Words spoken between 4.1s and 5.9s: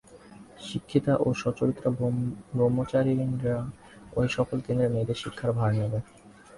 ঐ সকল কেন্দ্রে মেয়েদের শিক্ষার ভার